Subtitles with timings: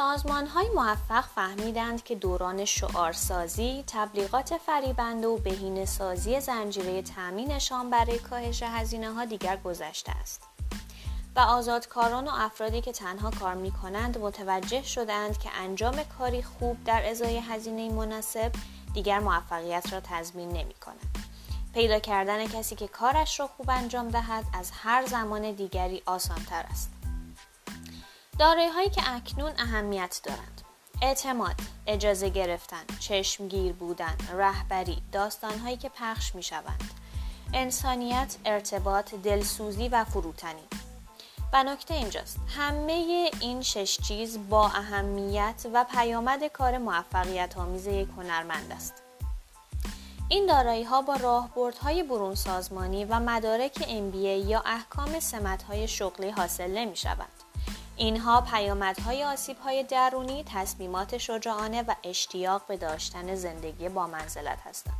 [0.00, 8.18] سازمان های موفق فهمیدند که دوران شعارسازی، تبلیغات فریبنده و بهینه سازی زنجیره تأمینشان برای
[8.18, 10.42] کاهش هزینه ها دیگر گذشته است.
[11.36, 16.84] و آزادکاران و افرادی که تنها کار می کنند متوجه شدند که انجام کاری خوب
[16.84, 18.52] در ازای هزینه مناسب
[18.94, 21.18] دیگر موفقیت را تضمین نمی کند.
[21.74, 26.66] پیدا کردن کسی که کارش را خوب انجام دهد از هر زمان دیگری آسان تر
[26.70, 26.99] است.
[28.40, 30.60] دارایی هایی که اکنون اهمیت دارند.
[31.02, 31.54] اعتماد،
[31.86, 36.90] اجازه گرفتن، چشمگیر بودن، رهبری، داستان هایی که پخش می شوند
[37.54, 40.62] انسانیت، ارتباط، دلسوزی و فروتنی.
[41.52, 48.08] و نکته اینجاست همه این شش چیز با اهمیت و پیامد کار موفقیت آمیز یک
[48.16, 48.94] هنرمند است.
[50.28, 56.30] این دارایی ها با راهبردهای برون سازمانی و مدارک MBA یا احکام سمت های شغلی
[56.30, 57.39] حاصل نمی شود.
[58.00, 64.96] اینها پیامدهای آسیبهای درونی، تصمیمات شجاعانه و اشتیاق به داشتن زندگی با منزلت هستند.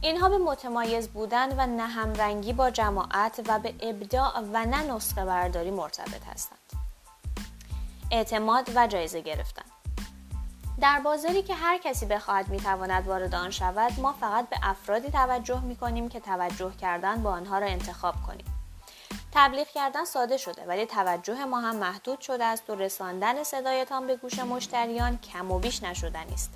[0.00, 5.24] اینها به متمایز بودن و نه همرنگی با جماعت و به ابداع و نه نسخه
[5.24, 6.58] برداری مرتبط هستند.
[8.10, 9.64] اعتماد و جایزه گرفتن
[10.80, 15.60] در بازاری که هر کسی بخواهد می‌تواند وارد آن شود ما فقط به افرادی توجه
[15.60, 18.53] می کنیم که توجه کردن با آنها را انتخاب کنیم
[19.34, 24.16] تبلیغ کردن ساده شده ولی توجه ما هم محدود شده است و رساندن صدایتان به
[24.16, 26.52] گوش مشتریان کم و بیش نشدنی است.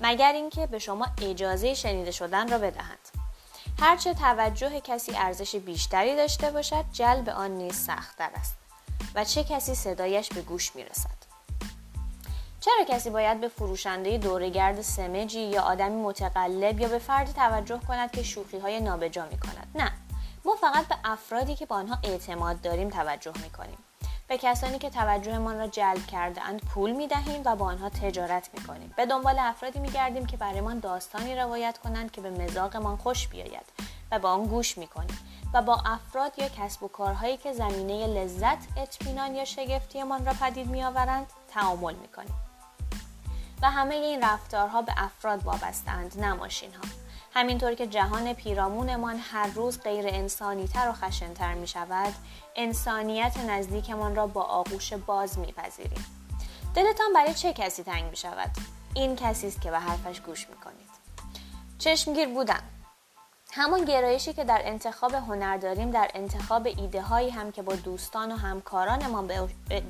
[0.00, 2.98] مگر اینکه به شما اجازه شنیده شدن را بدهند.
[3.80, 8.56] هرچه توجه کسی ارزش بیشتری داشته باشد جلب آن نیز سختتر است
[9.14, 11.18] و چه کسی صدایش به گوش می رسد
[12.60, 18.10] چرا کسی باید به فروشنده دورگرد سمجی یا آدمی متقلب یا به فردی توجه کند
[18.10, 20.07] که شوخی های نابجا می کند؟ نه.
[20.44, 23.78] ما فقط به افرادی که با آنها اعتماد داریم توجه می کنیم.
[24.28, 28.50] به کسانی که توجهمان را جلب کرده اند پول می دهیم و با آنها تجارت
[28.54, 28.94] می کنیم.
[28.96, 33.66] به دنبال افرادی می گردیم که برایمان داستانی روایت کنند که به مزاقمان خوش بیاید
[34.12, 35.18] و با آن گوش می کنیم
[35.54, 40.66] و با افراد یا کسب و کارهایی که زمینه لذت، اطمینان یا شگفتیمان را پدید
[40.66, 42.34] می آورند تعامل می کنیم.
[43.62, 47.07] و همه این رفتارها به افراد وابستند نه ماشین ها.
[47.34, 52.14] همینطور که جهان پیرامونمان هر روز غیر انسانی تر و خشنتر می شود
[52.56, 56.06] انسانیت نزدیکمان را با آغوش باز می پذیریم.
[56.74, 58.50] دلتان برای چه کسی تنگ می شود؟
[58.94, 60.88] این کسی است که به حرفش گوش می کنید.
[61.78, 62.60] چشمگیر بودن
[63.52, 68.32] همان گرایشی که در انتخاب هنر داریم در انتخاب ایده هایی هم که با دوستان
[68.32, 69.26] و همکارانمان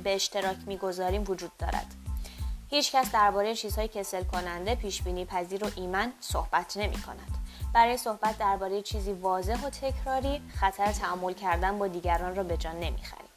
[0.03, 1.85] به اشتراک می‌گذاریم وجود دارد
[2.69, 7.37] هیچ کس درباره چیزهای کسل کننده پیش بینی پذیر و ایمن صحبت نمی کند.
[7.73, 12.79] برای صحبت درباره چیزی واضح و تکراری خطر تعامل کردن با دیگران را به جان
[12.79, 13.29] نمی‌خریم.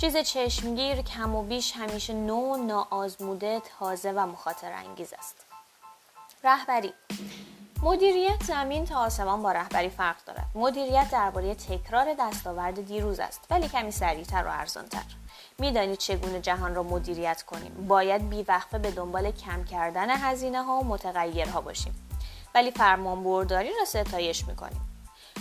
[0.00, 5.36] چیز چشمگیر کم و بیش همیشه نو ناآزموده تازه و مخاطر انگیز است.
[6.44, 6.92] رهبری
[7.82, 10.46] مدیریت زمین تا آسمان با رهبری فرق دارد.
[10.54, 15.02] مدیریت درباره تکرار دستاورد دیروز است ولی کمی سریعتر و ارزانتر.
[15.60, 20.84] می‌دانید چگونه جهان را مدیریت کنیم باید بیوقفه به دنبال کم کردن هزینه ها و
[20.84, 22.08] متغیرها باشیم
[22.54, 24.90] ولی فرمان برداری را ستایش می‌کنیم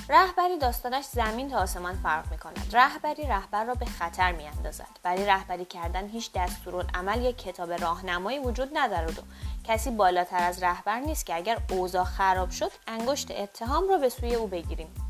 [0.09, 2.69] رهبری داستانش زمین تا آسمان فرق می کند.
[2.73, 4.99] رهبری رهبر را به خطر می اندازد.
[5.03, 9.21] برای رهبری کردن هیچ دستورالعمل یا کتاب راهنمایی وجود ندارد و
[9.63, 14.35] کسی بالاتر از رهبر نیست که اگر اوضاع خراب شد انگشت اتهام را به سوی
[14.35, 15.08] او بگیریم.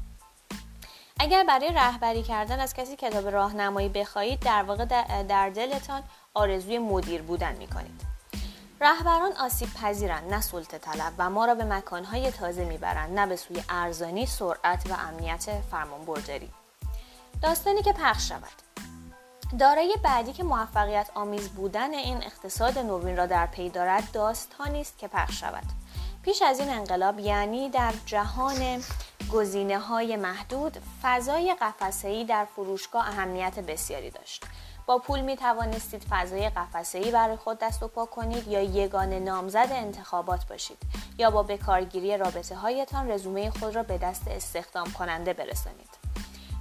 [1.19, 4.85] اگر برای رهبری کردن از کسی کتاب راهنمایی بخواهید در واقع
[5.24, 6.03] در دلتان
[6.34, 8.02] آرزوی مدیر بودن می کنید.
[8.81, 13.35] رهبران آسیب پذیرند نه سلطه طلب و ما را به مکانهای تازه می‌برند نه به
[13.35, 16.50] سوی ارزانی سرعت و امنیت فرمانبرداری.
[17.41, 18.69] داستانی که پخش شود.
[19.59, 24.97] دارای بعدی که موفقیت آمیز بودن این اقتصاد نوین را در پی دارد داستانی است
[24.97, 25.63] که پخش شود.
[26.24, 28.84] پیش از این انقلاب یعنی در جهان
[29.34, 34.45] گزینه های محدود فضای قفسه‌ای در فروشگاه اهمیت بسیاری داشت.
[34.86, 39.68] با پول می توانستید فضای قفسه‌ای برای خود دست و پا کنید یا یگان نامزد
[39.71, 40.77] انتخابات باشید
[41.18, 45.89] یا با بکارگیری رابطه هایتان رزومه خود را به دست استخدام کننده برسانید.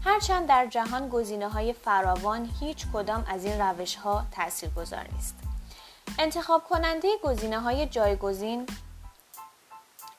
[0.04, 5.34] هرچند در جهان گزینه های فراوان هیچ کدام از این روش ها تأثیر گذار نیست.
[6.18, 8.66] انتخاب کننده گزینه های جایگزین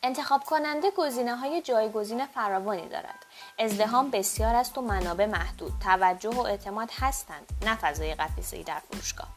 [0.04, 3.26] انتخاب کننده گزینه های جایگزین فراوانی دارد.
[3.60, 5.72] ازدهام بسیار است و منابع محدود.
[5.84, 9.28] توجه و اعتماد هستند نه فضای قفسه‌ای در فروشگاه.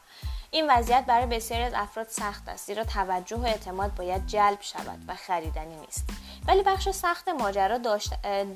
[0.51, 4.99] این وضعیت برای بسیاری از افراد سخت است زیرا توجه و اعتماد باید جلب شود
[5.07, 6.09] و خریدنی نیست
[6.47, 7.77] ولی بخش سخت ماجرا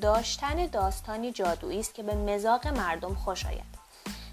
[0.00, 3.87] داشتن داستانی جادویی است که به مزاق مردم خوش آید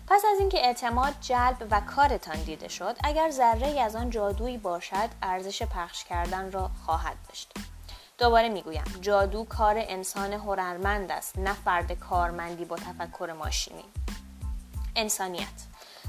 [0.08, 5.10] پس از اینکه اعتماد جلب و کارتان دیده شد اگر ذره از آن جادویی باشد
[5.22, 7.54] ارزش پخش کردن را خواهد داشت.
[8.18, 13.86] دوباره می‌گویم جادو کار انسان هنرمند است نه فرد کارمندی با تفکر ماشینی.
[14.96, 15.48] انسانیت.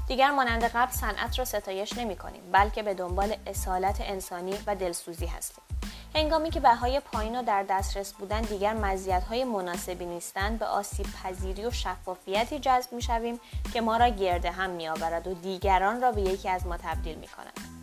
[0.07, 5.25] دیگر مانند قبل صنعت را ستایش نمی کنیم بلکه به دنبال اصالت انسانی و دلسوزی
[5.25, 5.63] هستیم.
[6.15, 8.75] هنگامی که بهای پایین و در دسترس بودن دیگر
[9.29, 13.39] های مناسبی نیستند به آسیب پذیری و شفافیتی جذب می شویم
[13.73, 17.15] که ما را گرده هم می آورد و دیگران را به یکی از ما تبدیل
[17.15, 17.77] می کند.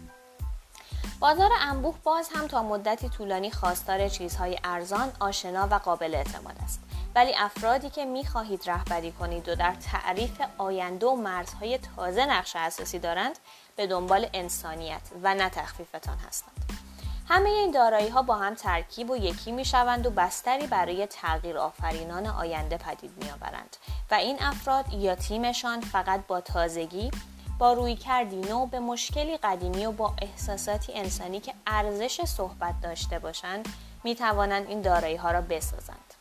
[1.20, 6.80] بازار انبوه باز هم تا مدتی طولانی خواستار چیزهای ارزان، آشنا و قابل اعتماد است.
[7.14, 12.56] ولی افرادی که می خواهید رهبری کنید و در تعریف آینده و مرزهای تازه نقش
[12.56, 13.38] اساسی دارند
[13.76, 16.83] به دنبال انسانیت و نه تخفیفتان هستند.
[17.28, 21.58] همه این دارایی ها با هم ترکیب و یکی می شوند و بستری برای تغییر
[21.58, 23.76] آفرینان آینده پدید می آورند
[24.10, 27.10] و این افراد یا تیمشان فقط با تازگی
[27.58, 33.18] با روی کردی نو به مشکلی قدیمی و با احساساتی انسانی که ارزش صحبت داشته
[33.18, 33.68] باشند
[34.04, 36.14] می توانند این دارایی ها را بسازند.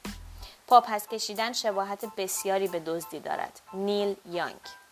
[0.68, 3.60] پاپس کشیدن شباهت بسیاری به دزدی دارد.
[3.74, 4.83] نیل یانگ